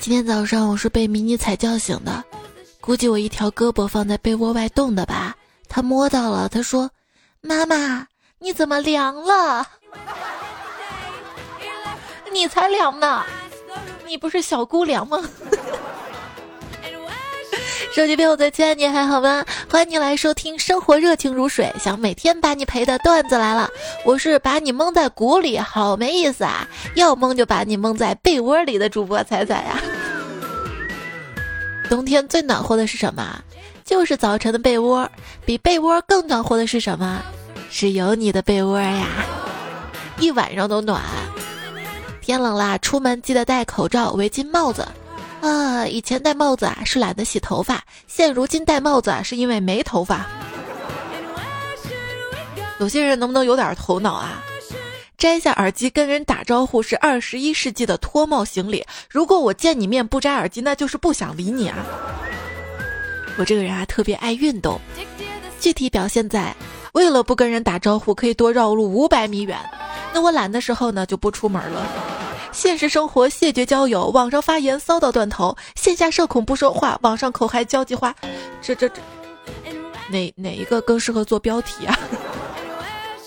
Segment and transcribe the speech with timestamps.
[0.00, 2.24] 今天早上我是被迷你彩叫醒的，
[2.80, 5.36] 估计我一条胳膊放在被窝外冻的吧。
[5.68, 6.90] 他摸到了，他说
[7.42, 8.06] ：“妈妈，
[8.38, 9.66] 你怎么凉了？
[12.32, 13.24] 你才凉呢，
[14.06, 15.22] 你不是小姑凉吗？”
[17.98, 19.44] 手机边我的亲爱你还好吗？
[19.68, 23.68] 欢迎你来收听《生活热情如水》，想每天把你陪的段子来了。
[24.04, 26.64] 我是把你蒙在鼓里，好没意思啊！
[26.94, 29.82] 要蒙就把你蒙在被窝里的主播彩彩呀。
[31.90, 33.42] 冬天最暖和的是什么？
[33.84, 35.10] 就是早晨的被窝。
[35.44, 37.20] 比被窝更暖和的是什么？
[37.68, 39.08] 是有你的被窝呀，
[40.20, 41.02] 一晚上都暖。
[42.20, 44.86] 天冷啦，出门记得戴口罩、围巾、帽子。
[45.40, 50.26] 啊，以前戴帽子啊是懒得洗头发，现如今戴帽子啊是因为没头发。
[52.80, 54.42] 有些人能不能有点头脑啊？
[55.16, 58.86] 摘下耳机跟人打招呼是二十一世纪的脱帽行礼。
[59.10, 61.76] 如果我见你面不摘耳机，那就是不想理你啊。
[63.36, 64.80] 我这个人啊特别爱运动，
[65.60, 66.54] 具体表现在
[66.92, 69.58] 为了不跟人打招呼可以多绕路五百米远。
[70.12, 72.07] 那我懒的时候呢就不出门了。
[72.52, 78.14] 现实生活谢绝交友，网上发言骚到断头；线下社恐不说话，网上口嗨交际花。
[78.60, 79.00] 这这这，
[80.10, 81.98] 哪哪一个更适合做标题啊？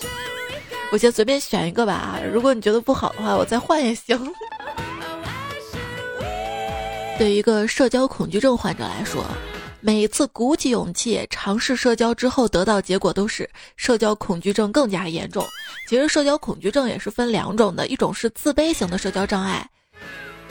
[0.92, 2.20] 我先随便选一个吧啊。
[2.32, 4.32] 如果你觉得不好的话，我再换也行。
[7.18, 9.24] 对于一个社交恐惧症患者来说。
[9.84, 15.44] 每次鼓起勇气尝试社交之后，得到结果都是社交恐惧症更加严重。
[15.88, 19.68] 其实社交恐惧症也是分两种的，一种是自卑型的社交障碍，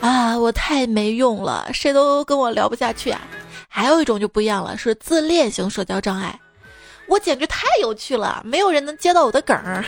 [0.02, 3.22] 啊，我太没用了，谁都跟我聊不下去啊。
[3.70, 6.38] 还有一种就不一样了，是自恋型社交障碍，
[7.08, 9.86] 我简直太有趣了，没有人能接到我的梗儿。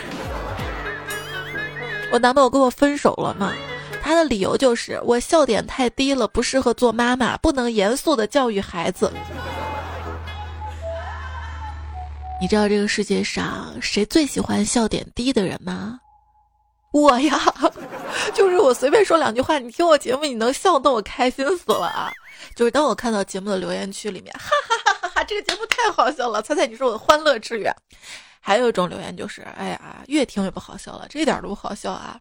[2.10, 3.52] 我男朋友跟我分手了嘛？
[4.04, 9.10] 他的理由就是我笑点太低了，不适合做妈妈，不能严肃的教育孩子。
[12.38, 15.98] 你知道这个世界上谁最喜欢笑点低的人吗？
[16.92, 17.40] 我呀，
[18.34, 22.12] 就是我随便说两句话，你听我节目你能笑，得我开心死了啊！
[22.54, 27.74] 就是当我看到节目的留言区里面，哈哈哈哈哈，这个节目太好笑了，猜猜你是我的欢乐之源。
[28.38, 32.20] 还有一种留言就是，哎呀，越听越不好笑了，这一点都不好笑啊。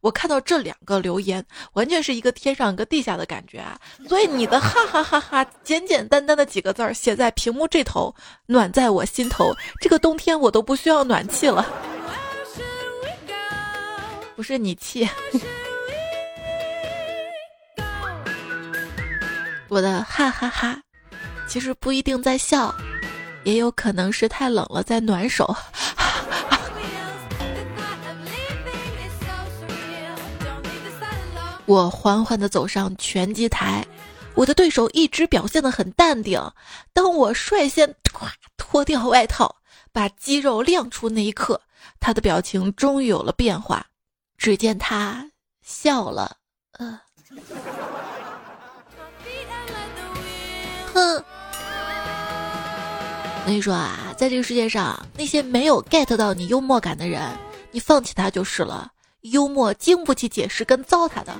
[0.00, 3.78] 我看到这两个留言，完全是一个天上一个地下的感觉啊！
[4.08, 8.14] 所以你的哈哈哈哈，简简单单的几个字儿写在屏幕这头，
[8.46, 9.52] 暖在我心头。
[9.80, 11.66] 这个冬天我都不需要暖气了，
[14.36, 15.08] 不是你气。
[19.68, 20.80] 我的哈哈哈，
[21.48, 22.72] 其实不一定在笑，
[23.42, 25.54] 也有可能是太冷了在暖手。
[31.66, 33.84] 我缓缓地走上拳击台，
[34.34, 36.40] 我的对手一直表现得很淡定。
[36.92, 37.94] 当我率先
[38.56, 39.56] 脱掉外套，
[39.92, 41.60] 把肌肉亮出那一刻，
[41.98, 43.84] 他的表情终于有了变化。
[44.38, 45.28] 只见他
[45.62, 46.36] 笑了，
[46.72, 47.00] 呃，
[50.94, 51.24] 哼。
[53.40, 57.22] 我跟你说啊，在这个世界上，那些没有 get 到你幽默感的人，
[57.70, 58.92] 你放弃他就是了。
[59.30, 61.34] 幽默经不起解释跟糟蹋的，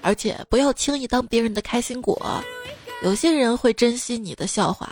[0.00, 2.42] 而且不要轻易当别人的开心果。
[3.02, 4.88] 有些人会珍惜你的笑话，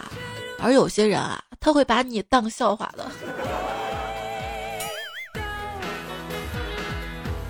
[0.61, 3.07] 而有些人啊，他会把你当笑话的。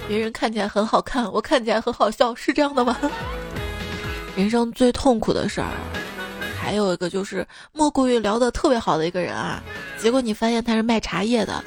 [0.07, 2.99] 别人看起来很好看，我看起来很好笑，是这样的吗？
[4.37, 5.71] 人生最痛苦的事儿，
[6.61, 9.63] 还有一个就是莫过于聊得特别好的一个人啊，
[9.99, 11.65] 结果你发现他是卖茶叶的。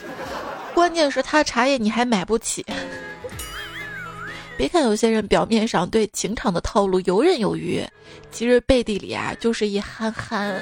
[0.74, 2.66] 关键是他茶叶你还买不起。
[4.58, 7.84] 别看有些人表面上对情场的套路游刃有余，
[8.32, 10.56] 其实背地里啊就是一憨憨。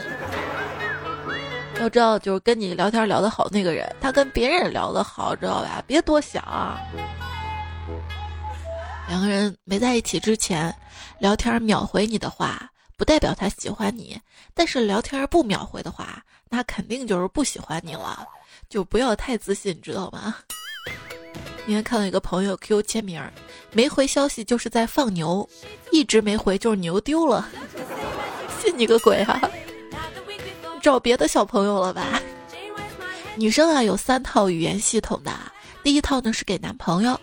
[1.79, 5.83] 要知道，就是跟你聊天聊得好那个人，他跟别人聊得好，知道吧？
[5.87, 6.77] 别多想。
[9.09, 10.73] 两个人没在一起之前，
[11.19, 14.15] 聊天秒回你的话，不代表他喜欢你；
[14.53, 18.25] 但是聊天不秒回的话，那肯定就是不喜欢你了。
[18.71, 20.33] 就不要太自信，知道吗？
[21.65, 23.21] 今天看到一个朋友 Q 签名，
[23.73, 25.47] 没回消息就是在放牛，
[25.91, 27.49] 一直没回就是牛丢了，
[28.61, 29.41] 信你个鬼啊！
[30.81, 32.21] 找别的小朋友了吧？
[33.35, 35.31] 女生啊有三套语言系统的，
[35.83, 37.19] 第一套呢是给男朋友，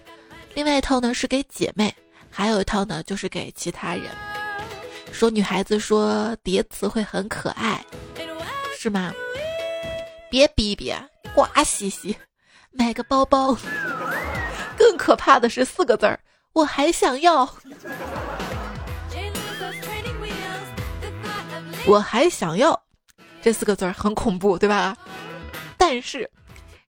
[0.54, 1.92] 另外一套呢是给姐妹，
[2.30, 4.04] 还有一套呢就是给其他人。
[5.12, 7.82] 说女孩子说叠词会很可爱，
[8.78, 9.12] 是吗？
[10.30, 10.92] 别逼逼。
[11.46, 12.16] 哗兮兮，
[12.72, 13.56] 买个包包。
[14.76, 16.18] 更可怕的是四个字儿，
[16.52, 17.48] 我还想要。
[21.86, 22.82] 我还想要，
[23.40, 24.96] 这四个字儿很恐怖，对吧？
[25.76, 26.28] 但是，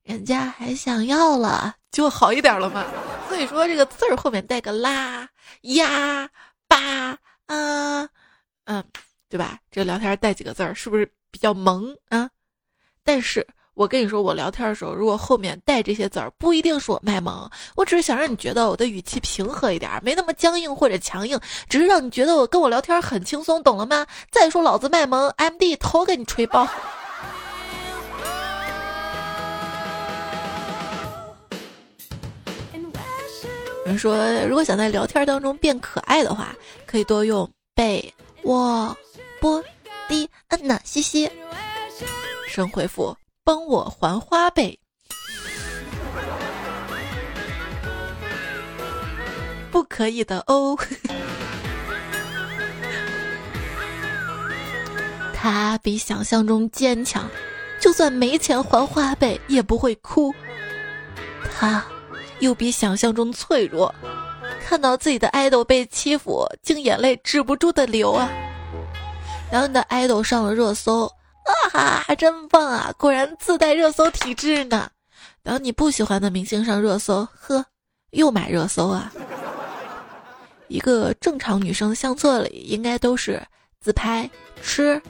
[0.02, 2.84] 人家还想要了，就好一点了嘛。
[3.28, 5.28] 所以说，这个字儿后面带个啦、
[5.62, 6.28] 呀、
[6.66, 8.08] 吧、啊、
[8.64, 8.84] 嗯，
[9.28, 9.60] 对吧？
[9.70, 12.28] 这聊天带几个字儿，是不是比较萌啊？
[13.04, 13.46] 但是。
[13.80, 24.06] 我跟你说，我聊天的时候，如果后面带这些字儿，不一定是我卖萌，我只是想让你觉得我的语气平和一点，没那么僵硬或者强硬，只是让你觉得我跟我聊天很轻松，懂了吗？
[24.30, 26.68] 再说老子卖萌，M D 头给你吹爆。
[33.86, 34.14] 人说，
[34.46, 36.54] 如果想在聊天当中变可爱的话，
[36.84, 38.12] 可以多用贝
[38.42, 38.94] 沃
[39.40, 39.64] 波
[40.06, 41.30] 滴嗯呐嘻嘻，
[42.46, 43.16] 神回复。
[43.42, 44.78] 帮我还花呗，
[49.70, 50.78] 不可以的哦。
[55.34, 57.28] 他比想象中坚强，
[57.80, 60.34] 就算没钱还花呗也不会哭。
[61.52, 61.82] 他
[62.40, 63.94] 又比想象中脆弱，
[64.60, 68.28] 看到自己的爱豆被欺负，竟眼泪止不住的流啊。
[69.50, 71.10] 然后你的爱豆上了热搜。
[71.44, 72.92] 啊哈，还真棒啊！
[72.98, 74.90] 果然自带热搜体质呢。
[75.42, 77.64] 等你不喜欢的明星上热搜，呵，
[78.10, 79.12] 又买热搜啊。
[80.68, 83.42] 一个正常女生的相册里应该都是
[83.80, 84.28] 自拍、
[84.62, 85.00] 吃、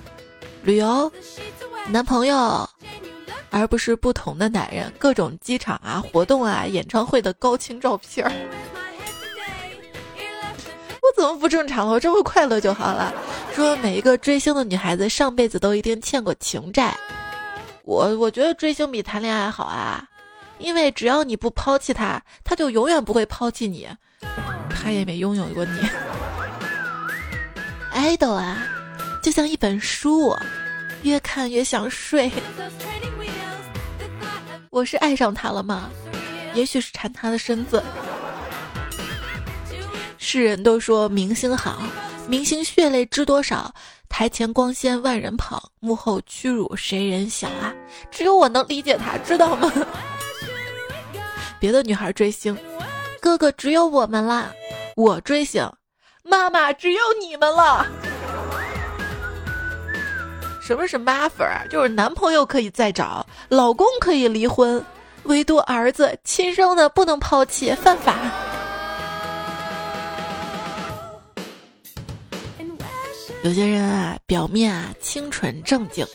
[0.62, 1.12] 旅游、
[1.88, 2.68] 男朋友，
[3.50, 8.32] 而不是不同的男人各种机场啊、活动啊、演唱会的高清照片儿。
[11.10, 11.94] 我怎么不正常了？
[11.94, 13.12] 我这么快乐就好了。
[13.52, 16.96] 说每一个追星的女孩子上辈子都一定欠过情债。
[17.82, 20.06] 我我觉得追星比谈恋爱好啊，
[20.58, 23.88] 因为只要你不抛弃他，他就永远不会抛弃你，
[24.70, 25.80] 他也没拥有过你。
[27.92, 28.58] idol 啊，
[29.20, 30.32] 就像一本书，
[31.02, 32.30] 越看越想睡。
[34.70, 35.90] 我是爱上他了吗？
[36.54, 37.82] 也许是馋他的身子。
[40.32, 41.82] 世人都说明星好，
[42.28, 43.74] 明星血泪知多少？
[44.08, 47.74] 台前光鲜万人捧，幕后屈辱谁人晓啊？
[48.12, 49.72] 只有我能理解他，知道吗？
[51.58, 52.56] 别的女孩追星，
[53.20, 54.44] 哥哥只有我们啦；
[54.94, 55.68] 我追星，
[56.22, 57.84] 妈妈只有你们了。
[60.62, 61.66] 什么是妈粉儿？
[61.68, 64.80] 就是男朋友可以再找，老公可以离婚，
[65.24, 68.14] 唯独儿子亲生的不能抛弃，犯法。
[73.42, 76.06] 有些人啊，表面啊清纯正经，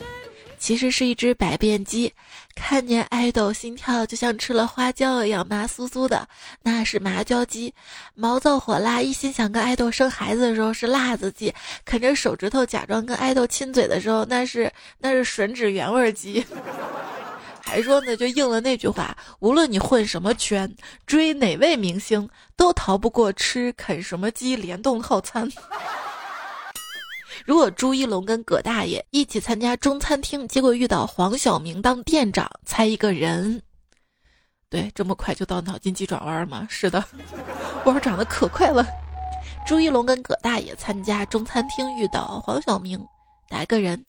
[0.60, 2.14] 其实是一只百变鸡。
[2.54, 6.28] 看见爱豆，心跳就像吃了花椒一样麻酥酥的，
[6.62, 7.74] 那是麻椒鸡；
[8.14, 11.52] 毛躁火辣，一心想跟爱豆生孩子的时候是辣子鸡；
[11.84, 16.46] 啃着手指头假装跟爱豆亲嘴的时候，那是那是吮指原味鸡。
[17.60, 20.72] 还说呢，就应了那句话：无论你混什么圈，
[21.08, 25.52] 追哪位明星，都逃不过吃啃什么鸡联动套餐。
[27.46, 33.62] 如果朱一龙跟葛大爷一起参加中餐厅，结果遇到黄晓明当店长，猜一个人。
[34.68, 36.66] 对，这么快就到脑筋急转弯吗？
[36.72, 37.06] 是的，
[37.86, 38.84] 弯长得可快了。
[39.68, 43.00] 朱一龙跟葛大爷参加中餐厅，遇到黄晓明，
[43.52, 44.04] 哪个人？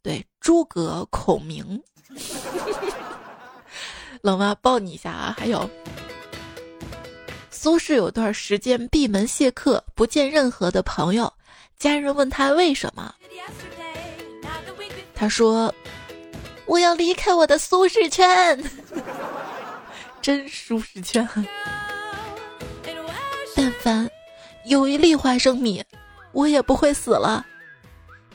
[0.00, 1.82] 对，诸葛孔明。
[4.22, 4.56] 冷吗？
[4.62, 5.34] 抱你一下啊！
[5.36, 5.68] 还有，
[7.50, 11.32] 苏轼有段时间闭门谢客，不见任何的朋友。
[11.78, 13.14] 家人问他为什么，
[15.14, 15.72] 他说
[16.66, 18.62] ：“我要离开我的舒适圈，
[20.22, 21.28] 真舒适圈。
[23.54, 24.08] 但凡
[24.64, 25.84] 有一粒花生米，
[26.32, 27.44] 我也不会死了。”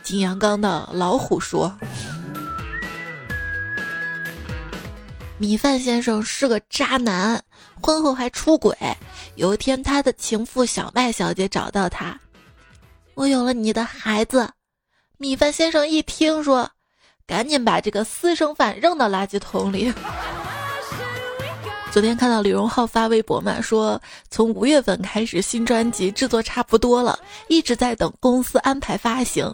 [0.03, 1.75] 金阳刚的老虎说
[5.38, 7.43] ：“米饭先生是个渣男，
[7.81, 8.75] 婚后还出轨。
[9.36, 12.19] 有一天，他的情妇小麦小姐找到他。”
[13.13, 14.50] 我有了你的孩子，
[15.18, 16.70] 米饭先生一听说，
[17.27, 19.94] 赶紧把这个私生饭扔到垃圾桶里。
[21.91, 29.53] 昨天看到李荣浩发微博嘛，说从五月份开始新专辑制作差不多了，一直在等公司安排发行，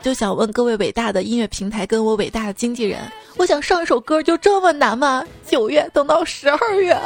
[0.00, 3.00] 就想问各位伟大的音乐平台跟我伟大的经纪人，
[3.36, 5.22] 我想上一首歌就这么难吗？
[5.46, 6.98] 九月等到十二月。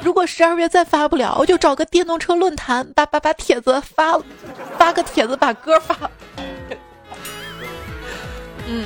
[0.00, 4.18] 如果十二月再发不了，我就找个电动车论坛，把把把帖子发，
[4.78, 5.96] 发个帖子把歌发。
[8.66, 8.84] 嗯，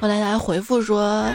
[0.00, 1.26] 后来来回复说，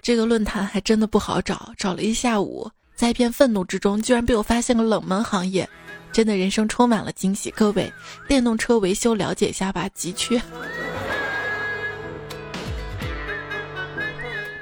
[0.00, 5.68] 这个论坛还真的不好找，找了一下午在一片愤怒之中，居然被我发现了冷门行业，
[6.12, 7.50] 真的人生充满了惊喜。
[7.50, 7.92] 各位，
[8.28, 10.40] 电动车维修了解一下吧，急缺。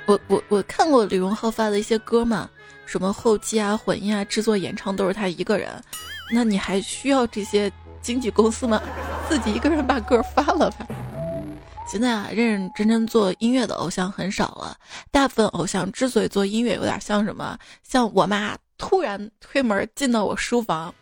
[0.06, 2.48] 我我我看过李荣浩发的一些歌嘛，
[2.84, 5.82] 什么后期啊、混音啊、制作、演唱都是他一个人，
[6.32, 8.82] 那你还需要这些经纪公司吗？
[9.28, 10.86] 自己一个人把歌发了吧。
[11.86, 14.76] 现在啊，认认真真做音乐的偶像很少了，
[15.10, 17.58] 大部分偶像之所以做音乐，有点像什么？
[17.82, 20.94] 像我妈突然推门进到我书房，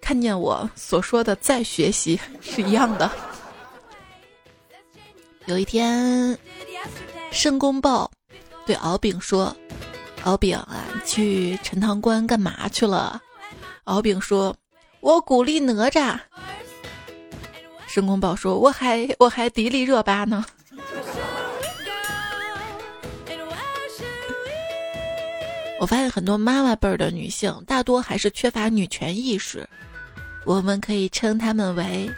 [0.00, 3.10] 看见我所说的在学习是一样的。
[5.46, 6.36] 有一天。
[7.34, 8.08] 申公豹
[8.64, 9.54] 对敖丙说
[10.24, 13.20] ：“敖丙啊，去陈塘关干嘛去了？”
[13.84, 14.54] 敖丙说
[15.02, 16.16] ：“我鼓励哪吒。”
[17.86, 20.44] 申公豹说：“我还我还迪丽热巴呢。
[25.80, 29.68] ”我发现很多妈妈辈儿的女性大多还是缺乏女权意识，
[30.46, 32.08] 我们可以称她们为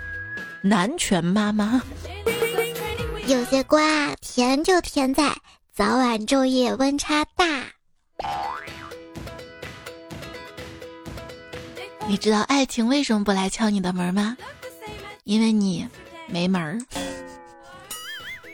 [0.60, 1.82] 男权妈妈。
[3.28, 5.34] 有些瓜甜就甜在
[5.72, 7.44] 早晚昼夜温差大。
[12.06, 14.36] 你知道爱情为什么不来敲你的门吗？
[15.24, 15.84] 因为你
[16.28, 16.78] 没门儿。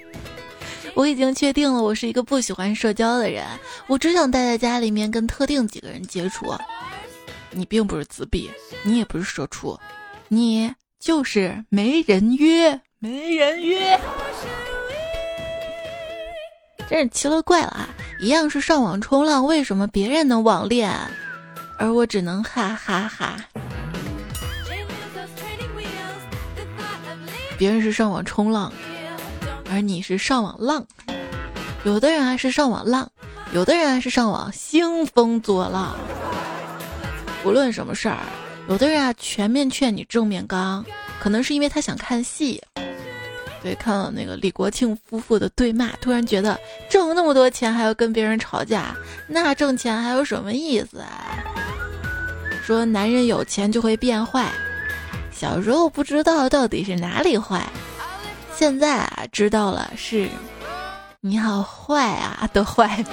[0.96, 3.46] 我已经确定了，我是一个不喜欢社交的人，
[3.88, 6.50] 我只想待在家里面跟特定几个人接触。
[7.50, 8.50] 你并不是自闭，
[8.82, 9.78] 你也不是社畜，
[10.28, 14.00] 你就是没人约，没人约。
[16.92, 17.88] 真是奇了怪了啊！
[18.20, 20.94] 一样是上网冲浪，为什么别人能网恋，
[21.78, 23.36] 而我只能哈哈哈？
[27.56, 28.70] 别人是上网冲浪，
[29.70, 30.84] 而你是上网浪。
[31.84, 33.10] 有的人啊是上网浪，
[33.54, 35.96] 有的人啊是上网兴风作浪。
[37.42, 38.18] 无论什么事儿，
[38.68, 40.84] 有的人啊全面劝你正面刚，
[41.22, 42.62] 可能是因为他想看戏。
[43.62, 46.58] 对，看到那个李国庆夫妇的对骂，突然觉得
[46.90, 48.94] 挣那么多钱还要跟别人吵架，
[49.28, 51.44] 那挣钱还有什么意思啊？
[52.64, 54.50] 说男人有钱就会变坏，
[55.32, 57.64] 小时候不知道到底是哪里坏，
[58.54, 60.28] 现在啊知道了是，
[61.20, 63.04] 你好坏啊的坏。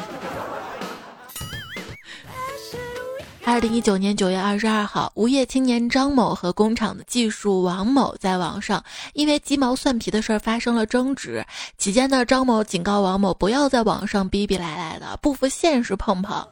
[3.49, 11.43] 二零一九年九月二十二号，无业青年张某和工厂的技术王某在网上因为鸡毛蒜皮的事儿发生了争执。
[11.75, 16.47] 期间呢，张某警告王某不要在网上逼逼赖赖的，不服现实碰碰。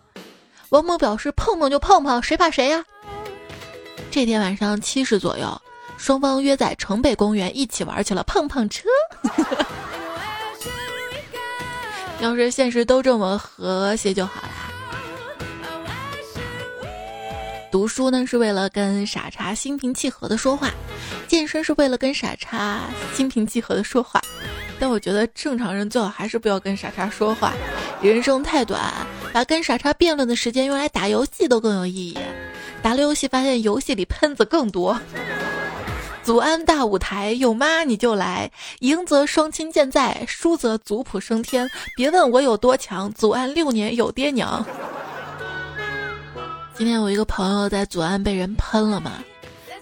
[0.69, 2.83] 王某表示碰碰就碰碰，谁怕谁呀？
[4.09, 5.61] 这天晚上七时左右，
[5.97, 8.89] 双方约在城北公园一起玩起了碰碰车。
[12.19, 14.66] 要是现实都这么和谐就好了。
[17.69, 20.71] 读书呢是为了跟傻叉心平气和的说话，
[21.27, 22.81] 健身是为了跟傻叉
[23.13, 24.21] 心平气和的说话。
[24.79, 27.53] 但我觉得正常人最好还是不要跟傻叉说话，
[28.01, 28.81] 人生太短，
[29.33, 32.17] 把跟傻叉辩论的时间用来打游戏都更有意义。
[32.81, 34.97] 打了游戏发现游戏里喷子更多。
[36.23, 41.69] 祖安大舞台有妈你就来，赢则双亲健在，输则族谱升天。
[41.95, 44.65] 别问我有多强，祖安六年有爹娘。
[46.77, 49.13] 今天我一个朋友在左岸被人喷了嘛，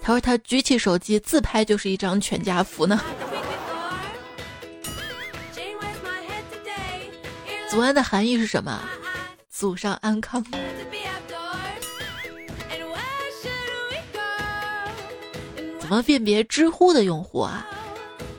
[0.00, 2.98] 他说他举起手机自拍就是一张全家福呢。
[7.68, 8.80] 祖安的含义是什么？
[9.50, 10.42] 祖上安康。
[15.78, 17.66] 怎么辨别知乎的用户啊？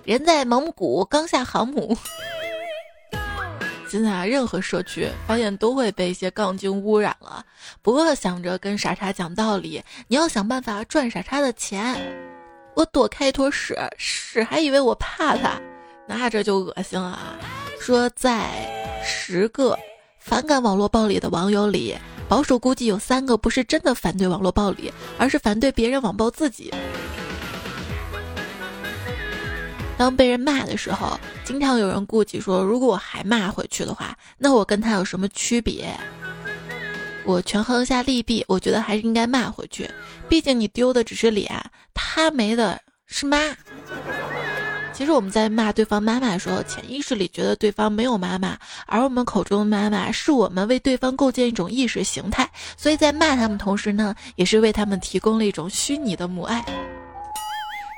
[0.03, 1.95] 人在蒙古刚下航母。
[3.89, 7.43] 现在啊，任何社区发现都会被一些杠精污染了。
[7.81, 11.95] 不要想着跟傻叉讲道理，你要想办法赚傻叉的钱。
[12.75, 15.59] 我躲开一坨屎，屎还以为我怕他，
[16.05, 17.35] 那这就恶心了啊！
[17.79, 18.49] 说在
[19.03, 19.77] 十个
[20.19, 26.71] 反感网络暴力的网友里，保守估计有三个不是真的反对网络暴力，而是反对别人网暴自己。
[29.97, 35.97] 当被人骂的时候，经常有人顾忌说：“如果我还骂回去的话，那我跟他有什么区别？”
[37.23, 39.89] 我权衡一下利弊，我觉得还是应该骂回去。
[40.27, 41.49] 毕竟你丢的只是脸，
[41.93, 43.55] 他没的是妈。
[44.91, 56.65] 其实我们在骂对方妈妈的时候，潜意识里觉得对方没有妈妈，而我们口中的妈妈是我们为对方构建一种意识形态，所以在骂他们同时呢，也是为他们提供了一种虚拟的母爱。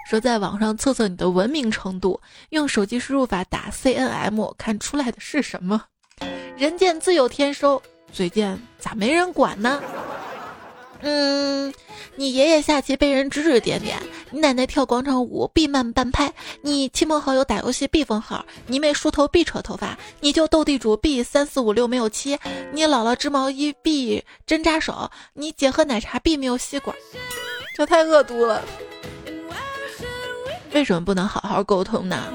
[0.10, 5.84] 说在网上测测你的文明程度，用手机输入法打 C N M，看出来的是什么？
[6.58, 7.80] 人见自有天收，
[8.12, 9.80] 嘴贱，咋没人管呢？
[11.02, 11.72] 嗯，
[12.16, 14.00] 你爷爷下棋被人指指点点，
[14.32, 22.36] 你奶奶跳广场舞必慢半拍，你亲朋好友打游戏必封号，你妹梳头必扯头发，你舅斗地主必三四五六没有七，
[22.74, 26.98] 你姥姥织毛衣必针扎手，你姐喝奶茶必没有吸管，
[27.76, 28.66] 这太恶毒了。
[30.74, 32.34] 为什么不能好好沟通呢？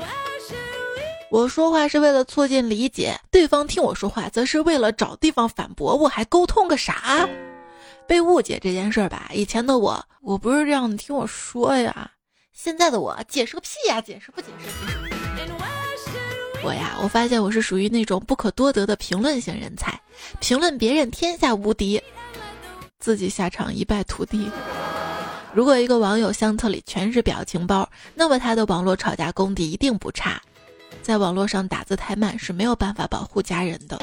[1.31, 7.29] 我说话是为了促进理解，对方听我说话则是为了找地方反驳，我还沟通个啥？
[8.07, 12.11] 被误解这件事儿吧，以前的我我不是这样，你听我说呀。
[12.53, 14.69] 现在的我解释个屁呀，解释不解释？
[16.63, 20.01] 我呀，我发现我是属于那种不可多得的评论型人才，
[20.39, 22.01] 评论别人天下无敌，
[23.01, 24.49] 自己下场一败涂地。
[25.55, 30.43] 如果一个网友相册里全是表情包，那么他的网络吵架功底一定不差。
[31.01, 33.97] 在网络上打字太慢是没有办法保护家人的。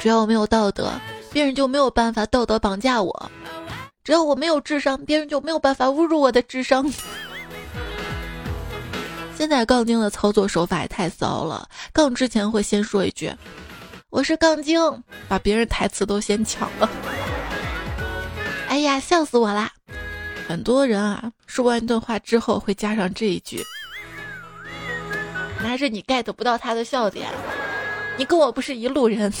[0.00, 0.90] 只要我没有道德，
[1.32, 3.30] 别人就没有办法道德绑架我；
[4.02, 6.92] 只要我没有智商，别人就没有办法侮辱我的智商。
[9.38, 13.32] 现在杠精的操作手法也太骚了，杠之前会先说一句
[14.12, 14.78] ：“我是杠精”，
[15.26, 16.88] 把别人台词都先抢了。
[18.68, 19.72] 哎呀，笑死我啦！
[20.46, 23.64] 很多人啊，说完一段话之后会加上这一句
[25.64, 27.26] ：“那是你 get 不到他的笑点，
[28.18, 29.32] 你跟我不是一路人。”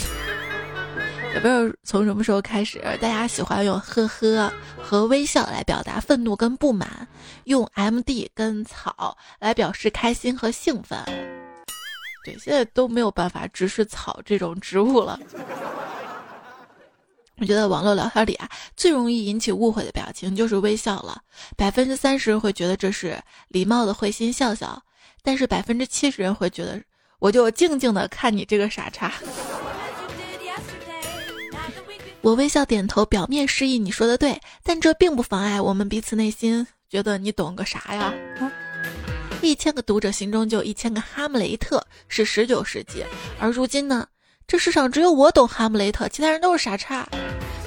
[1.34, 4.50] 也不知道从什么时候开始，大家喜欢用呵呵
[4.82, 7.06] 和微笑来表达愤怒跟不满，
[7.44, 10.98] 用 M D 跟草来表示开心和兴奋。
[12.22, 15.18] 对，现在都没有办法直视草这种植物了。
[17.38, 21.20] 我觉得网络聊天里啊，最容易引起误会的表情就是微笑了。
[21.56, 24.80] 百分之三十人会觉得这是礼貌的会心笑笑，
[25.22, 26.80] 但是百分之七十人会觉得
[27.18, 29.12] 我就静静的看你这个傻叉。
[32.20, 38.14] 我微笑点头，表面示意你说的对，但这并不妨碍我们彼此内心觉得你懂个啥呀？
[39.48, 43.04] 一千个读者心中就有一千个哈姆雷特，是十九世纪，
[43.38, 44.06] 而如今呢，
[44.46, 47.08] 这世上只有我懂哈姆雷特，其他人都是傻叉。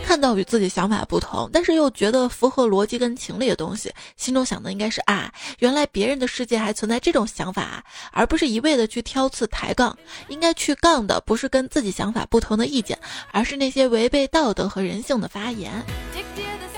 [0.08, 9.98] 看到与自己想法不同，但是又觉得符合逻辑跟情理的东西，心中想的应该是啊，原来别人的世界还存在这种想法，而不是一味的去挑刺抬杠。
[10.28, 12.96] 应该去杠的不是跟自己想法不同的意见，
[13.32, 15.84] 而是那些违背道德和人性的发言。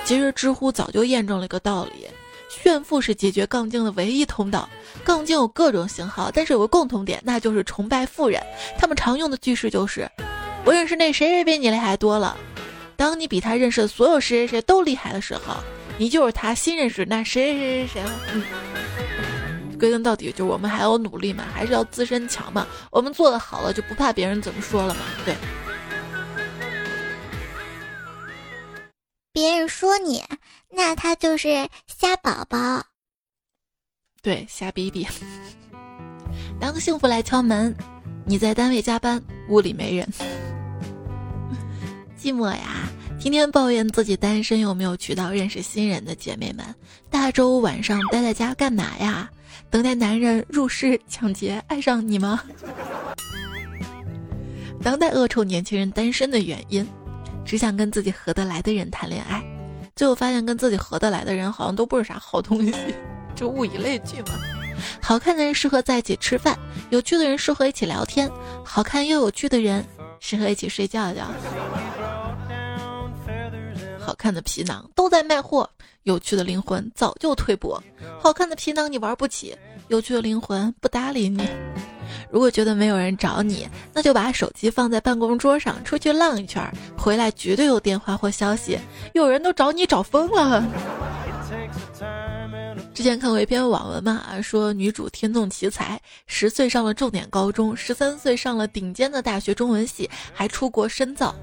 [0.06, 2.08] 其实知乎早就验证了一个道理：
[2.48, 4.68] 炫富是解决杠精的唯一通道。
[5.04, 8.42] 杠精有各种型号，但是有个共同点，那就是崇拜富人。
[8.78, 10.10] 他们常用的句式就是
[10.64, 12.36] ：“我认识那谁谁比你厉害多了。”
[12.96, 15.54] 当你比他认识的所有谁谁谁都厉害的时候，
[15.98, 18.10] 你就是他新认识那谁谁谁谁了。
[18.34, 22.66] 嗯，归根到底就是我们还要努力嘛，还是要自身强嘛。
[22.90, 25.00] 我们做的好了就不怕别人怎么说了嘛。
[25.24, 25.36] 对，
[29.32, 30.24] 别人说你，
[30.70, 32.82] 那他就是瞎宝宝。
[34.22, 35.06] 对，瞎逼逼。
[36.60, 37.74] 当幸福来敲门，
[38.26, 40.06] 你在单位加班，屋里没人。
[42.18, 46.74] 寂寞呀，天天抱怨自己单身又没有渠道认识新人的姐妹们，
[47.08, 49.30] 大周五晚上待在家干嘛呀？
[49.70, 52.42] 等待男人入室抢劫爱上你吗？
[54.82, 56.86] 当代恶臭年轻人单身的原因，
[57.44, 59.42] 只想跟自己合得来的人谈恋爱，
[59.98, 62.72] 最后发现跟自己合得来的人好像都不是啥好东西，
[63.34, 64.38] 就物以类聚嘛。
[65.02, 66.56] 好看的人适合在一起吃饭，
[66.90, 68.30] 有趣的人适合一起聊天，
[68.64, 69.84] 好看又有趣的人
[70.20, 71.24] 适合一起睡觉觉。
[73.98, 75.68] 好看的皮囊都在卖货，
[76.04, 77.76] 有趣的灵魂早就退步。
[78.20, 79.52] 好看的皮囊你玩不起，
[79.88, 81.42] 有趣的灵魂不搭理你。
[82.30, 86.62] 如果觉得没有人找你，那就把手机放在办公桌上，出去浪一圈，
[86.96, 88.78] 回来绝对有电话或消息。
[89.14, 90.64] 有人都找你找疯了。
[92.94, 101.34] 之前看过一篇网文嘛，说女主天纵奇才，十岁上了重点高中，十三岁上了顶尖的大学中文系，还出国深造。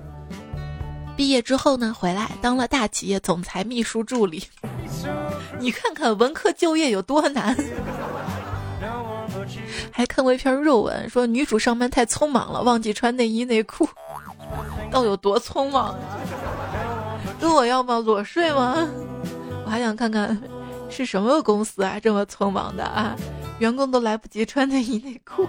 [1.16, 4.44] 毕业之后呢，回来当了大企业总裁秘书助理。
[5.60, 7.56] 你看看文科就业有多难。
[9.92, 13.88] 还看过一篇肉文，说女主上班太匆忙了，忘记穿内衣内裤，
[14.92, 16.00] 到底有多匆忙啊？
[17.40, 18.00] 跟我要吗？
[18.00, 18.88] 裸睡吗？
[19.66, 20.42] 我还想看看
[20.90, 23.16] 是什么公司啊，这么匆忙的啊，
[23.60, 25.48] 员工都来不及穿内衣内裤。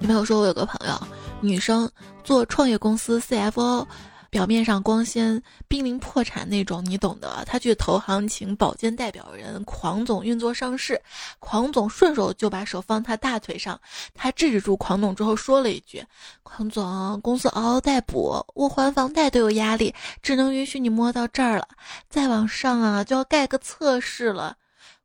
[0.00, 0.94] 女朋友说，我有个朋友。
[1.40, 1.90] 女生
[2.22, 3.84] 做创业公司 CFO，
[4.32, 7.44] 表面上光鲜、濒临破产那种，你懂得。
[7.44, 10.98] 他去投行请保荐代表人狂总运作上市，
[11.38, 13.78] 狂总顺手就把手放他大腿上，
[14.14, 16.02] 他制止住狂总之后说了一句
[16.42, 21.68] ：“狂总，公司嗷嗷待哺，我还房贷都有压力，只能允许你摸到这儿了，
[22.08, 24.56] 再往上啊就要盖个测试了。”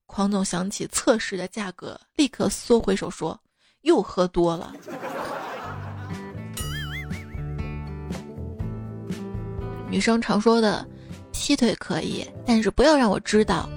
[0.07, 3.37] 狂总想起测试的价格，立刻缩回手说
[3.83, 4.73] ：“又喝多了。”
[9.89, 10.85] 女生常说的
[11.31, 13.69] “劈腿可以，但是不要让我知道”，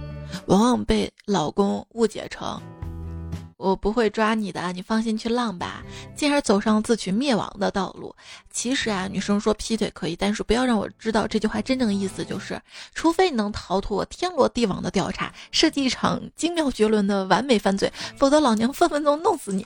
[0.46, 2.60] 往往被老公误解成
[3.56, 5.82] “我不会抓你的，你放心去浪吧”，
[6.16, 8.14] 进而走上自取灭亡的道路。
[8.50, 12.60] 其实啊，女生说劈腿可以，但是不要让我知道这句话真正意思就是，
[12.94, 19.64] 除非你能逃脱天罗地网的调查，设计一场精妙绝伦的完美犯罪，否则老娘分分钟弄死你。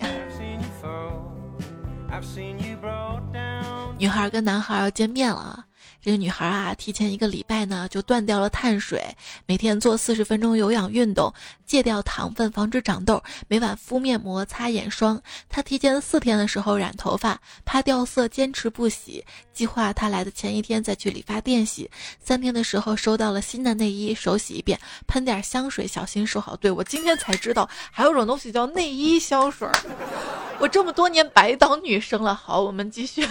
[3.97, 5.65] 女孩跟男孩要见面了。
[6.05, 9.03] 这个女孩啊，提前一个礼拜呢就断掉了碳水，
[9.47, 11.33] 每天做四十分钟有氧运动，
[11.65, 15.19] 戒掉糖分，防止长痘，每晚敷面膜、擦眼霜。
[15.49, 19.25] 她提前四天的时候染头发，怕掉色，坚持不洗。
[19.55, 21.91] 计划她来的前一天再去理发店洗。
[22.23, 26.55] 三天的时候收到了新的内衣，手洗一遍，喷点香水，小心收好。
[26.55, 29.67] 对我今天才知道还有种东西叫内衣香水，
[30.61, 32.35] 我这么多年白当女生了。
[32.35, 33.27] 好，我们继续。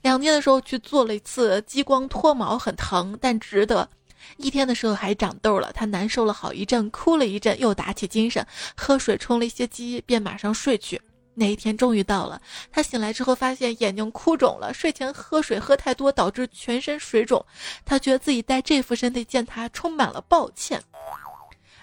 [0.00, 3.88] 两天的时候去做了一次激光脱毛，很疼，但值得。
[4.36, 11.00] 一天的时候还长痘了，他难受了好一阵，哭了一阵，又打起精神，喝水冲了一些鸡，便马上睡去。
[11.34, 17.44] 那一天终于到了，他醒来之后发现眼睛哭肿了，睡前喝水喝太多导致全身水肿，
[17.84, 20.80] 他觉得自己带这副身体见他充满了抱歉。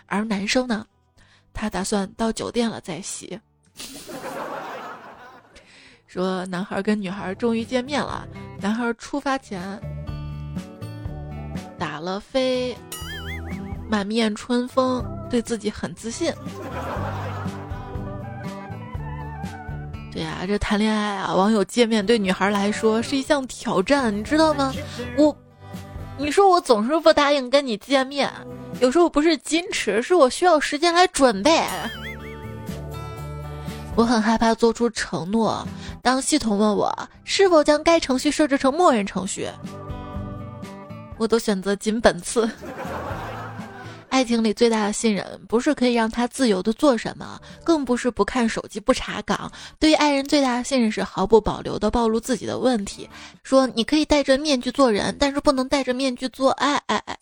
[0.06, 0.86] 而男生呢，
[1.54, 3.40] 他打算到酒店了再洗。
[6.10, 8.28] 说男孩跟女孩终于见面了。
[8.60, 9.80] 男孩出发前
[11.78, 12.76] 打了飞，
[13.88, 16.34] 满面春风，对自己很自信。
[20.12, 24.74] 对呀，这谈恋爱啊，网友见面对女孩来说是一项挑战，你知道吗？
[25.16, 25.38] 我，
[26.18, 28.28] 你说我总是不答应跟你见面，
[28.80, 31.64] 有时候不是矜持，是我需要时间来准备。
[34.00, 35.68] 我很害怕做出承诺。
[36.02, 36.90] 当系统问我
[37.26, 39.50] 是否将该程序设置成默认程序，
[41.18, 42.50] 我都选择仅本次。
[44.08, 49.52] 爱情里最大的信任，不是可以让他自由的做什么，更不是不看手机不查岗。
[49.78, 53.10] 对于爱人最大的信任是毫不保留的暴露自己的问题，
[53.44, 56.78] 说你可以戴着面具做人，但是不能戴着面具做爱。
[56.86, 57.20] 哎哎，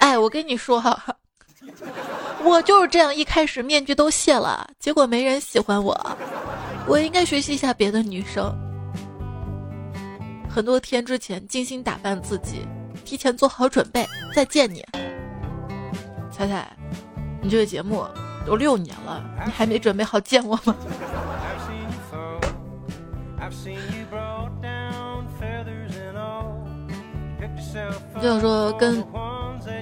[0.00, 0.82] 哎，我跟你说。
[2.44, 5.94] 我就是这样，一开始面具都卸了，结果没人喜欢我。
[6.86, 8.54] 我应该学习一下别的女生，
[10.48, 12.66] 很多天之前精心打扮自己，
[13.04, 14.84] 提前做好准备再见你。
[16.30, 16.70] 彩彩，
[17.42, 18.06] 你这个节目
[18.46, 20.74] 都六年了，你还没准备好见我吗？
[28.20, 29.02] 就说跟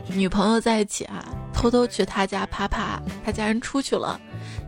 [0.09, 1.25] 女朋友在一起啊。
[1.53, 4.21] 偷偷去他家啪啪，他家人出去了，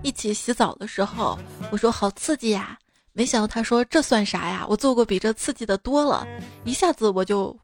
[0.03, 1.39] 一起洗澡的时候，
[1.71, 2.79] 我说好刺激呀，
[3.13, 4.65] 没想到他说这算啥呀？
[4.67, 6.27] 我做过比这刺激的多了，
[6.65, 7.55] 一下子我就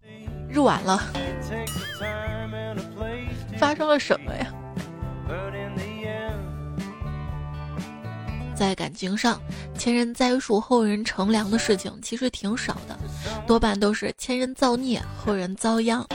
[0.47, 1.03] 入完了。
[3.59, 4.53] 发生了什么呀？
[8.55, 9.41] 在感情上，
[9.77, 12.97] 前人栽树，后人乘凉的事情其实挺少的，
[13.47, 16.07] 多半都是前人造孽，后人遭殃。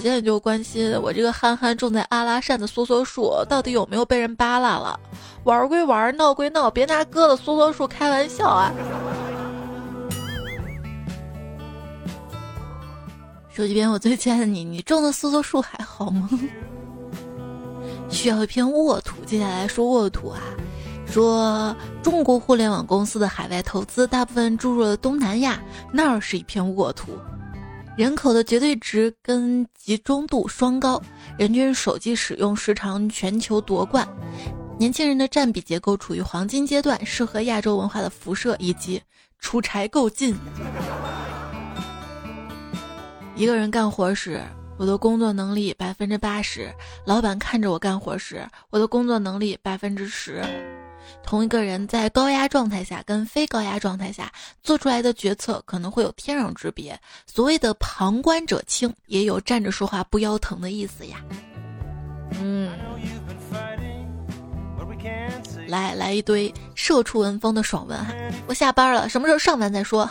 [0.00, 4.98] 我现在就关心我这个憨憨种在阿拉善的梭梭树到底有没有被人扒拉了。
[5.44, 8.72] 玩归玩，闹归闹，别拿哥的梭梭树开玩笑啊！
[13.50, 16.30] 手机边，我最亲爱的你，你种的梭梭树还好吗？
[18.08, 19.22] 需要一片沃土。
[19.26, 20.40] 接下来说沃土啊，
[21.04, 25.60] 说中国互联网公司的海外投资大部分注入了东南亚，
[25.92, 27.08] 那儿是一片沃土。
[28.00, 30.98] 人口的绝对值跟集中度双高，
[31.36, 34.08] 人均手机使用时长全球夺冠，
[34.78, 39.02] 年轻人的占比结构处于黄金阶段，适合亚洲文化的辐射以及
[39.38, 40.34] 出差够近。
[43.36, 44.40] 一个人干活时，
[44.78, 46.70] 我的工作能力百分之八十；
[47.04, 50.42] 老板看着我干活时，我的工作能力百分之十。
[51.30, 54.32] 同一个人在高压状态下跟非高压状态下
[54.64, 56.98] 做出来的决策可能会有天壤之别。
[57.24, 61.18] 所谓的旁观者清，也有站着说话不腰疼的意思呀。
[62.40, 62.72] 嗯，
[65.68, 68.12] 来来一堆社畜文风的爽文哈。
[68.48, 70.10] 我下班了，什么时候上班再说。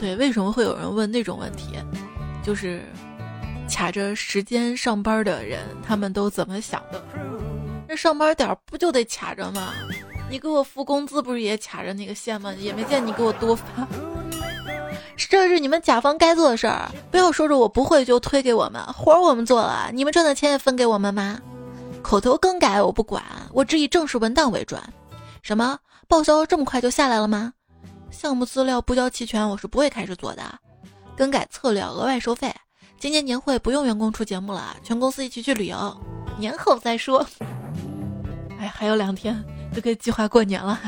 [0.00, 1.76] 对，为什么会有人问那种问题？
[2.42, 2.82] 就是
[3.70, 7.02] 卡着时间上班的人，他们都怎么想的？
[7.88, 9.72] 那上班点不就得卡着吗？
[10.28, 12.52] 你给我付工资不是也卡着那个线吗？
[12.58, 13.64] 也没见你给我多发。
[15.16, 21.40] 这是你们甲方该做的事儿，不要说着我不会就推给我们活儿，我们做了，你们赚的钱也分给我们吗？
[22.02, 24.80] 口头更改我不管，我只以正式文档为准。
[25.42, 25.78] 什么
[26.08, 27.52] 报销这么快就下来了吗？
[28.10, 30.42] 项目资料不交齐全，我是不会开始做的。
[31.16, 32.52] 更改策略额外收费。
[33.00, 36.00] 今年年会不用员工出节目了，全公司一起去旅游，
[36.38, 37.26] 年后再说。
[38.58, 39.42] 哎，还有两天
[39.74, 40.78] 就可以计划过年了。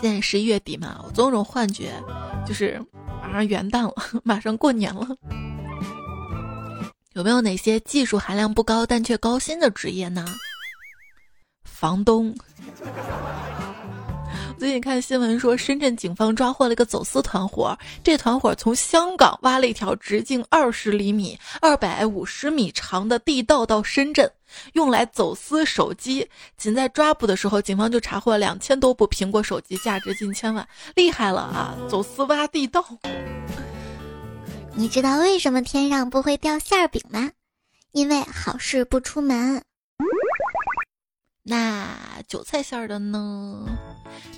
[0.00, 1.92] 现在十一月底嘛，我总有种幻觉，
[2.46, 2.80] 就是
[3.20, 5.04] 马上元旦了， 马上过年了。
[7.14, 10.24] 有没有哪些技术含量不高但却高薪的职业呢？
[11.64, 12.32] 房东。
[14.58, 17.76] 最近看新闻说，深圳警方抓获了一个走私团伙。
[18.04, 24.30] 这团伙从香港挖了一条直径二十厘米、二百五十米长的地道到深圳，
[24.74, 26.26] 用来走私手机。
[26.56, 31.74] 仅在抓捕的时候，警方就查获了两千多部苹果手机，价值近千万，厉害了啊！
[31.90, 32.84] 走私挖地道。
[34.74, 37.30] 你知道为什么天上不会掉馅儿饼吗？
[37.90, 39.62] 因为好事不出门。
[41.44, 41.88] 那
[42.28, 43.66] 韭菜馅儿的呢？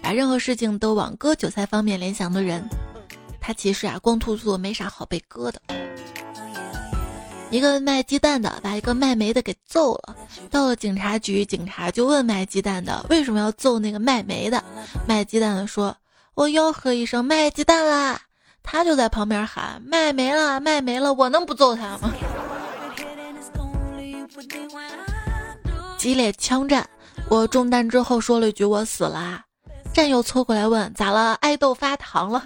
[0.03, 2.67] 把任何事情都往割韭菜方面联想的人，
[3.40, 5.61] 他其实啊光秃秃没啥好被割的。
[7.51, 10.17] 一个卖鸡蛋的把一个卖煤的给揍了，
[10.51, 14.64] 到了警察局，警察就问卖鸡蛋的为什么要揍那个卖煤的。
[15.07, 15.95] 卖鸡蛋的说
[16.35, 18.21] ：“我吆喝一声卖鸡蛋啦！”
[18.64, 22.11] 他就在旁边喊：“卖煤了，卖煤了！”我能不揍他吗？
[25.99, 26.88] 激烈枪战，
[27.29, 29.41] 我中弹之后说了一句：“我死了。”
[29.93, 31.35] 战友凑过来问：“咋了？
[31.35, 32.45] 爱豆发糖了？”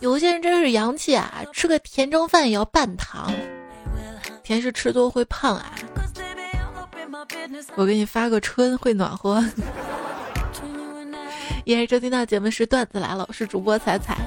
[0.00, 3.32] 有些人真是洋气啊，吃个甜蒸饭也要半糖，
[4.42, 5.72] 甜食吃多会胖啊。
[7.76, 9.42] 我给你发个春，会暖和。
[11.64, 14.18] 依然收听到节目是段子来了，我是主播彩彩。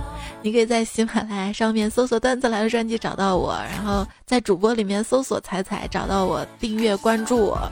[0.41, 7.69] 你可以在喜马拉雅上面搜索“段子来了”专辑找到我，然后在主播里面搜索“彩彩”找到我，订阅关注我。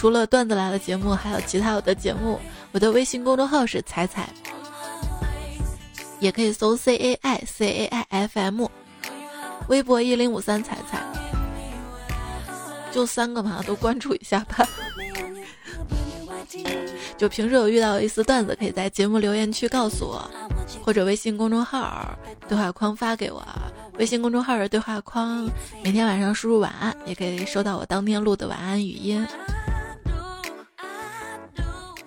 [0.00, 2.40] 除了段子来了节目，还有其他我的节目。
[2.72, 4.30] 我的微信公众号是彩彩，
[6.20, 8.66] 也可以搜 C A I C A I F M。
[9.68, 11.02] 微博一零五三彩彩，
[12.90, 14.66] 就三个嘛，都关注一下吧。
[17.18, 20.30] 就平时有遇到一丝段子，可以在节目留言区告诉我，
[20.82, 23.46] 或者微信公众号对话框发给我。
[23.98, 25.46] 微信公众号的对话框，
[25.84, 29.26] 每天晚上输入晚安，也可以收到我当天录的晚安语音。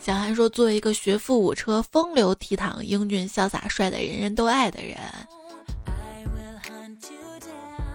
[0.06, 4.98] 小韩说：“作为一个学富五车、风流倜傥、英俊潇洒、帅的人人都爱的人，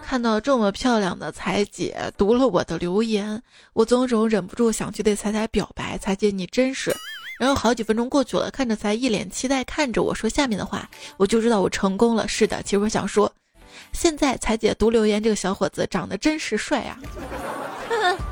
[0.03, 3.39] 看到这么漂亮的彩姐读了我的留言，
[3.73, 5.99] 我总有种忍不住想去对彩彩表白。
[5.99, 6.91] 彩姐你真是……
[7.39, 12.27] 然后好几分钟过去了，看着才一脸期待看着我说下面的话，我就知道我成功了。
[12.27, 13.31] 是的，其实我想说，
[13.93, 16.97] 现在彩姐读留言这个小伙子长得真是帅啊！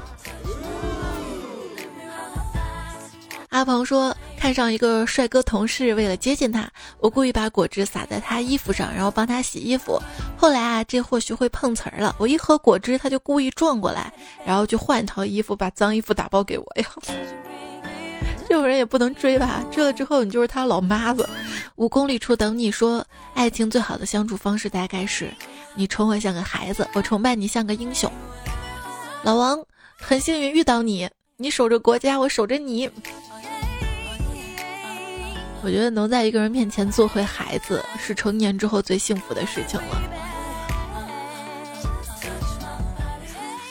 [3.49, 10.01] 阿鹏说看上一个帅哥同事，为了接近他，我故意把果汁洒在他衣服上，然后帮他洗衣服。
[10.38, 12.15] 后来啊，这或许会碰瓷儿了。
[12.19, 14.12] 我一喝果汁，他就故意撞过来，
[14.45, 16.86] 然后就换一套衣服，把脏衣服打包给我呀。
[18.47, 19.63] 这种人也不能追吧？
[19.71, 21.27] 追了之后，你就是他老妈子。
[21.75, 25.31] 五公里处等你说，爱情最好的相处方式大概是，
[25.75, 28.12] 你宠我像个孩子，我崇拜你像个英雄。
[29.23, 29.63] 老王
[29.97, 32.89] 很幸运遇到你，你守着国家，我守着你。
[35.67, 40.01] 我觉得能在一个人面前做回孩子，是成年之后最幸福的事情了。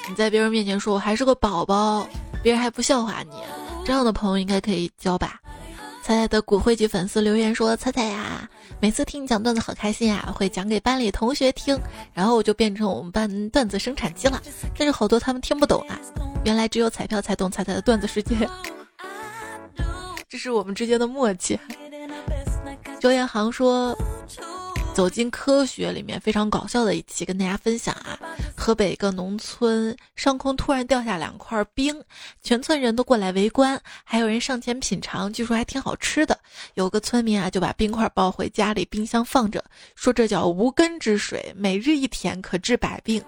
[0.07, 2.07] 你在别人面前说我还是个宝宝，
[2.43, 3.37] 别人还不笑话你。
[3.83, 5.41] 这样的朋友应该可以交吧？
[6.03, 8.47] 彩彩的骨灰级粉丝留言说：“彩彩呀，
[8.79, 11.81] 每次听你讲段子好开心啊，会讲给班里同学听，
[12.13, 14.43] 然后我就变成我们班段子生产机了。
[14.77, 15.99] 但是好多他们听不懂啊，
[16.45, 18.37] 原来只有彩票才懂彩彩的段子世界，
[20.29, 21.59] 这是我们之间的默契。”
[23.01, 23.97] 周彦航说。
[24.95, 28.19] 走进科学里面非常搞笑的一期，跟大家分享啊。
[28.57, 32.03] 河北一个农村上空突然掉下两块冰，
[32.43, 36.39] 全村人都过来围观，还有人上前品尝，据说还挺好吃的。
[36.77, 39.63] 有个村民啊就把冰块抱回家里冰箱放着，
[39.97, 43.23] 说这叫无根之水，每日一舔可治百病。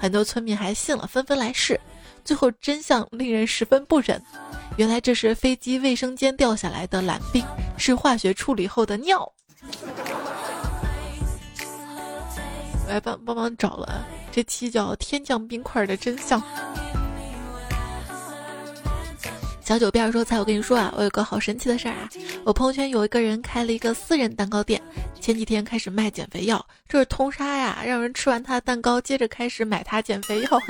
[0.00, 1.80] 很多村民还信了，纷纷来试。
[2.24, 4.20] 最后真相令人十分不忍。
[4.76, 7.44] 原来这是飞机卫生间掉下来的懒冰，
[7.76, 9.30] 是化学处理后的尿。
[12.88, 16.40] 来帮帮忙找了，这期叫《天降冰块的真相》。
[19.64, 22.08] 小九辫说：“才我跟你说啊，我有个好神奇的事儿啊！
[22.44, 24.82] 我朋友圈有一个人开了一个私人蛋糕店，
[25.20, 27.82] 前几天开始卖减肥药，这是通杀呀！
[27.86, 30.60] 让人吃完他的蛋糕，接着开始买他减肥药。”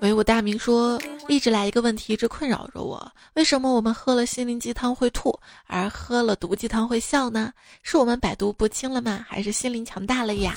[0.00, 7.52] 唯我大明说：“一直来一个问题，一直困扰着我：为什么我们喝了心灵鸡汤会吐，而喝了毒鸡汤会笑呢？
[7.82, 9.24] 是我们百毒不侵了吗？
[9.28, 10.56] 还是心灵强大了呀？”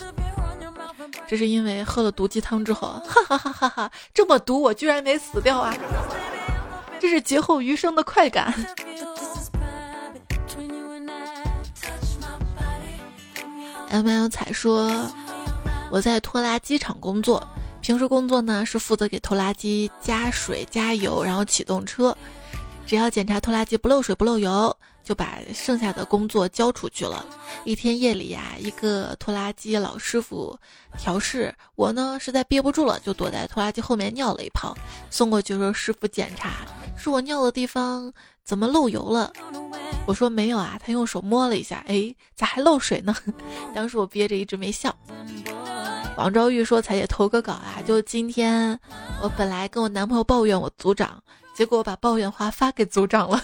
[1.27, 3.91] 这是因为喝了毒鸡汤之后，哈哈哈哈哈！
[4.13, 5.75] 这么毒，我居然没死掉啊！
[6.99, 8.53] 这是劫后余生的快感。
[13.89, 14.89] M L 彩说
[15.91, 17.45] ：“我在拖拉机厂工作，
[17.83, 22.17] 平时工作呢是负责给拖拉机加水、加油，然后启动车。
[22.87, 27.25] 只要检查拖拉机不漏水、不漏油。”就把剩下的工作交出去了。
[27.65, 30.57] 一天夜里呀，一个拖拉机老师傅
[30.97, 34.73] 调试，我呢实在憋不住了，就躲在拖拉机后面尿了一泡，
[35.09, 36.65] 送过去说师傅检查，
[36.95, 38.13] 是我尿的地方
[38.45, 39.33] 怎么漏油了？
[40.07, 43.13] 我说没有啊，他用手摸了一下，哎，咋还漏水呢？
[43.75, 44.95] 当时我憋着一直没笑。
[46.15, 48.79] 王昭玉说：“彩姐投个稿啊，就今天
[49.21, 51.21] 我本来跟我男朋友抱怨我组长，
[51.55, 53.43] 结果我把抱怨话发给组长了。”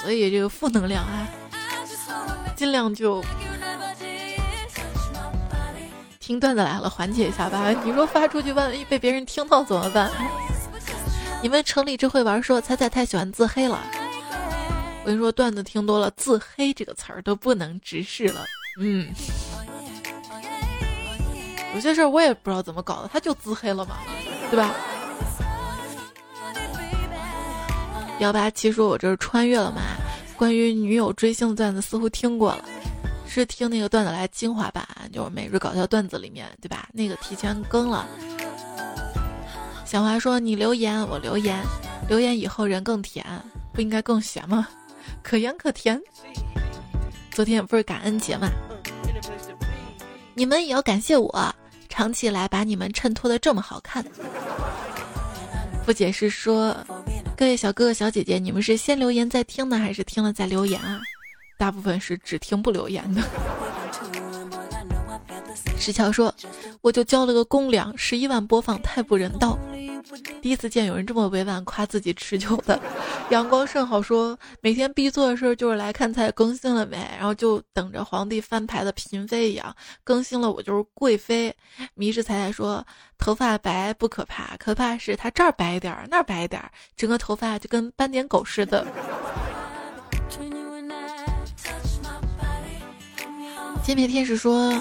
[0.00, 1.26] 所以这个负能量啊，
[2.54, 3.24] 尽量就
[6.20, 7.70] 听段子来了，缓解一下吧。
[7.70, 10.10] 你说发出去，万一被别人听到怎么办？
[11.42, 13.80] 你们城里智慧玩说彩彩太喜欢自黑了。
[15.02, 18.44] 我跟你说，段子听多了，自黑这个词儿都不能直视了。
[18.80, 19.08] 嗯，
[21.74, 23.96] 有些事儿我也不知道怎么搞的，他就自黑了嘛，
[24.50, 24.72] 对吧？
[28.20, 29.82] 幺八七说：“我这是穿越了吗？
[30.36, 32.64] 关于女友追星的段子似乎听过了，
[33.26, 36.88] 是听那个段子来精华版，就是每日搞笑段子里面，对吧？
[36.92, 38.06] 那个提前更了。”
[39.84, 41.60] 小华说：“你留言，我留言，
[42.08, 43.26] 留言以后人更甜，
[43.72, 44.68] 不应该更咸吗？
[45.22, 46.00] 可盐可甜。
[47.32, 48.48] 昨天不是感恩节吗？
[50.34, 51.54] 你们也要感谢我，
[51.94, 54.04] 长期以来把你们衬托的这么好看。”
[55.86, 56.76] 不解释说。
[57.36, 61.00] 各位小哥哥、小姐姐，你们是先留言再听呢，还是听了再留言啊？
[61.58, 63.20] 大部分是只听不留言的。
[65.76, 66.32] 石桥说
[66.80, 69.58] ：“我就交了个公粮，十一万播放，太不人道。”
[70.42, 72.78] 第一次见有人这么委婉夸自己持久的。
[73.30, 81.54] 阳光甚好说，每天必做的事就是来看菜更新了没，然后就等着皇帝翻牌的嫔妃一样，更新了我就是贵妃。
[81.94, 82.86] 迷之彩彩说，
[83.16, 88.86] 头发白不可怕，可怕是他这儿白一点儿，那儿白一点儿，整个头发就跟斑点狗似的。
[93.82, 94.72] 见面天使说。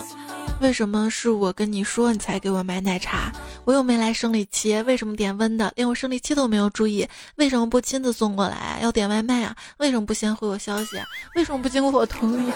[0.64, 3.30] 为什么是我跟你说你才给我买奶茶？
[3.66, 5.74] 我又没来生理期，为什么点温的？
[5.76, 8.80] 连我生理期都没有注意，为什么不亲自送过来？
[8.82, 9.54] 要点外卖啊？
[9.80, 10.96] 为什么不先回我消息？
[11.36, 12.50] 为什么不经过我同意？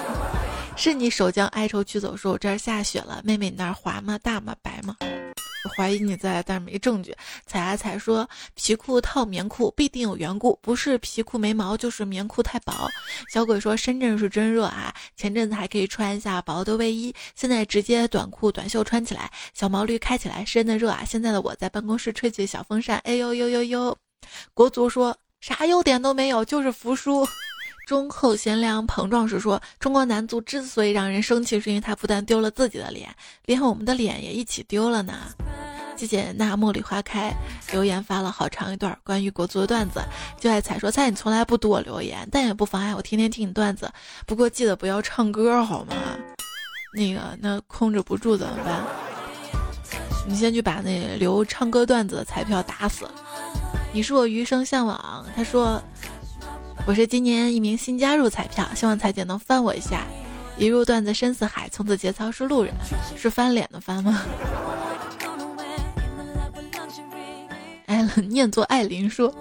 [0.77, 4.17] 是你手将哀愁驱走，说我这儿下雪了，妹妹你那儿滑吗？
[4.19, 4.55] 大吗？
[4.61, 4.95] 白吗？
[5.67, 7.15] 怀疑你在，但是没证据。
[7.45, 12.73] 踩啊踩说皮裤套棉裤必定有缘故，不是皮裤没毛，就是棉裤太薄。
[13.31, 21.03] 小鬼说深圳是真热啊，前阵子还可以穿一下薄的卫衣，现在直接短裤短袖穿起来，小毛驴开起来，是真的热啊。
[21.05, 23.97] 现在的我在办公室吹起小风扇，哎呦呦呦呦。
[24.53, 27.27] 国足说啥优点都没有，就是服输。
[27.87, 33.09] 忠厚贤良膨胀时说：“中国男足之所以让人生气，是因为他不但丢了自己的脸，
[33.45, 35.13] 连我们的脸也一起丢了呢。”
[35.95, 37.33] 谢谢那茉莉花开
[37.71, 40.01] 留言发了好长一段关于国足的段子，
[40.37, 43.89] 就爱彩说：“菜，你从来不读我留言，但也不妨碍我天天听你段子。
[44.25, 45.95] 不过记得不要唱歌好吗？
[46.93, 48.83] 那个那控制不住怎么办？
[50.27, 53.09] 你先去把那留唱歌段子的彩票打死。
[53.93, 55.81] 你是我余生向往。”他说。
[56.87, 60.05] 我是今年一名新加入彩票，希望彩姐能翻我一下。
[60.57, 62.73] 一入段子深似海，从此节操是路人，
[63.17, 64.21] 是翻脸的翻吗？
[67.87, 69.33] 艾伦念作艾琳说，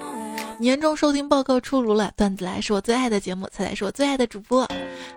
[0.59, 4.69] 年终收听报告出炉了，段子来是我最爱的节目，彩彩是我最爱的主播。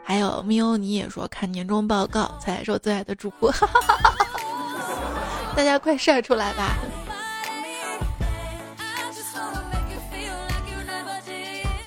[0.03, 3.51] 还有咪欧你也说看年终报告，彩彩是我最爱的主播，
[5.57, 6.77] 大家快晒出来吧。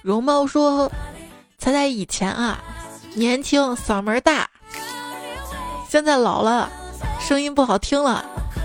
[0.03, 0.91] 容貌说
[1.59, 2.61] ：“才在以前啊，
[3.15, 4.51] 年轻嗓门大，
[5.89, 6.69] 现在老了，
[7.21, 8.25] 声音不好听了，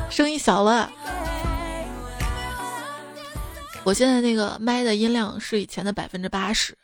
[0.10, 0.92] 声音小了。
[3.84, 6.76] 我现在那个麦的音量是以前的百分之八十，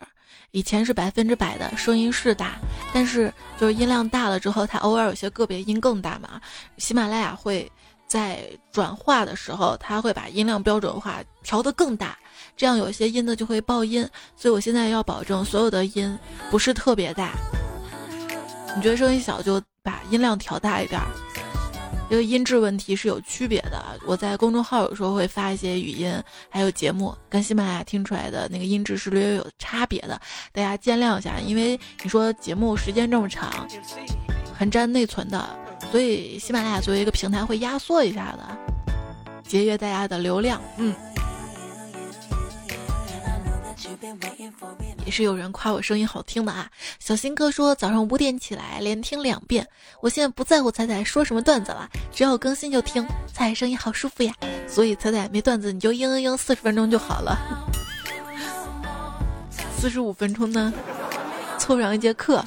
[0.51, 2.51] 以前是百分之百的，声音是大，
[2.93, 6.39] 但是就是音量大了之后，它偶尔有些个别音更大嘛。
[6.77, 7.69] 喜马拉雅会
[8.07, 12.17] 在转化的时候，它会把音量标准化调得更大，
[12.55, 16.17] 这样有些音呢就会爆音，所以我现在要保证所有的音
[16.51, 17.31] 不是特别大。
[18.75, 21.07] 你觉得声音小就把音量调大一点儿。
[22.09, 23.83] 这个音质问题是有区别的。
[24.05, 26.13] 我在公众号有时候会发一些语音，
[26.47, 30.19] 还有节目，跟喜马拉雅听出来的那个音质是略有差别的，
[30.51, 31.39] 大家见谅一下。
[31.39, 33.67] 因为你说节目时间这么长，
[34.53, 35.49] 很占内存的，
[35.91, 38.93] 所以喜马拉雅作为一个平台会压缩一下的，
[39.41, 40.61] 节约大家的流量。
[40.77, 40.93] 嗯。
[45.05, 46.69] 也是有人夸我声音好听的啊！
[46.99, 49.67] 小新哥说早上五点起来连听两遍，
[50.01, 53.05] 我现在不在乎彩彩说什么段子了，只要更新就听。
[53.33, 54.33] 彩彩声音好舒服呀，
[54.67, 57.37] 所以彩彩没段子你就嘤嘤嘤四十分钟就好了。
[59.77, 60.71] 四十五分钟呢，
[61.57, 62.43] 凑上一节课。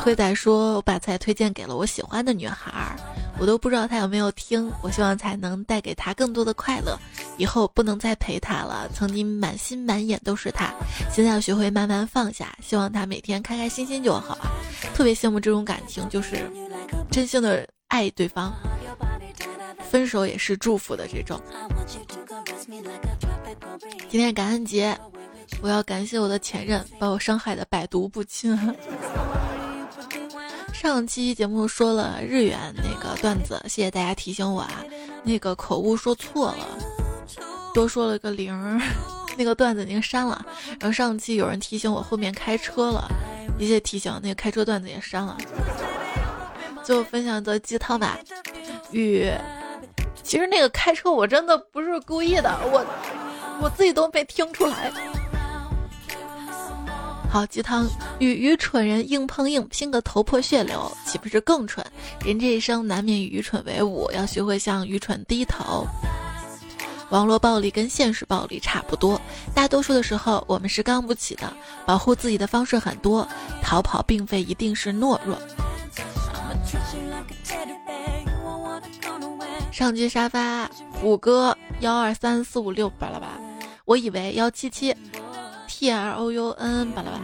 [0.00, 2.96] 灰仔说我把彩推荐给了我喜欢的女孩。
[3.38, 6.98] 我都不知道他有没有听，我希望才能带给他更多的快乐。
[7.38, 10.72] 以后不能再陪他了，曾经满心满眼都是他，
[11.10, 12.56] 现在要学会慢慢放下。
[12.62, 14.50] 希望他每天开开心心就好啊。
[14.94, 16.48] 特别羡慕这种感情，就是
[17.10, 18.52] 真心的爱对方，
[19.90, 21.40] 分手也是祝福的这种。
[24.08, 24.96] 今天感恩节，
[25.60, 28.56] 我要感谢我的前任，把我伤害的百毒不侵。
[30.82, 34.84] 上期节目说了日元那个段子，谢谢大家提醒我啊，
[35.22, 36.66] 那个口误说错了，
[37.72, 38.52] 多说了个零，
[39.38, 40.44] 那个段子已经删了。
[40.80, 43.08] 然后上期有人提醒我后面开车了，
[43.60, 45.38] 一切提醒，那个开车段子也删了。
[46.82, 48.18] 最后分享一则鸡汤吧，
[48.90, 49.32] 与
[50.24, 52.84] 其实那个开车我真的不是故意的，我
[53.60, 54.92] 我自己都没听出来。
[57.32, 61.82] 好鸡汤，与愚蠢人硬碰硬，拼个头破血流，岂不是更蠢？
[62.22, 65.86] 人这一生难免与愚蠢为伍，要学会向愚蠢低头。
[67.08, 69.18] 网络暴力跟现实暴力差不多，
[69.54, 71.50] 大多数的时候我们是刚不起的。
[71.86, 73.26] 保护自己的方式很多，
[73.62, 75.38] 逃跑并非一定是懦弱。
[79.70, 80.70] 上期沙发
[81.02, 83.40] 五哥幺二三四五六巴拉巴，
[83.86, 84.94] 我以为幺七七。
[85.74, 87.18] T R O U N 巴拉巴，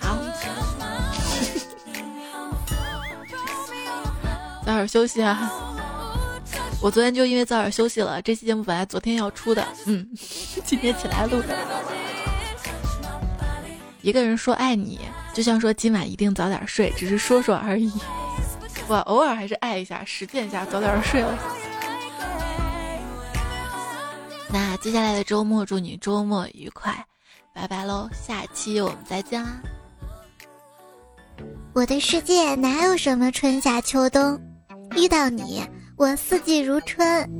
[0.00, 0.18] 好，
[4.66, 5.50] 早点休息啊！
[6.82, 10.06] 我昨天就因为早点休息了，这期节目本来昨天要出的，嗯，
[10.66, 11.56] 今天起来录的。
[14.02, 15.00] 一个人说爱你，
[15.32, 17.92] 就像说今晚一定早点睡，只是说说而已。
[18.88, 21.38] 我偶尔还是爱一下，实践一下，早点睡了。
[24.52, 27.06] 那接下来的周末，祝你周末愉快。
[27.54, 29.62] 拜拜喽，下期我们再见啦！
[31.72, 34.38] 我的世界哪有什么春夏秋冬？
[34.96, 35.64] 遇到你，
[35.96, 37.30] 我四季如春。